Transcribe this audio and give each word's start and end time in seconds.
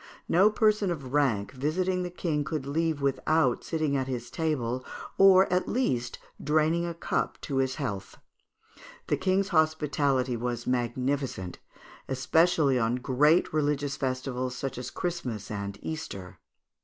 No 0.27 0.49
person 0.49 0.89
of 0.89 1.13
rank 1.13 1.51
visiting 1.51 2.01
the 2.01 2.09
King 2.09 2.43
could 2.43 2.65
leave 2.65 3.03
without 3.03 3.63
sitting 3.63 3.95
at 3.95 4.07
his 4.07 4.31
table, 4.31 4.83
or 5.19 5.45
at 5.53 5.69
least 5.69 6.17
draining 6.43 6.87
a 6.87 6.95
cup 6.95 7.39
to 7.41 7.57
his 7.57 7.75
health. 7.75 8.17
The 9.09 9.17
King's 9.17 9.49
hospitality 9.49 10.35
was 10.35 10.65
magnificent, 10.65 11.59
especially 12.07 12.79
on 12.79 12.95
great 12.95 13.53
religious 13.53 13.95
festivals 13.95 14.55
such 14.55 14.79
as 14.79 14.89
Christmas 14.89 15.51
and 15.51 15.77
Easter. 15.83 16.39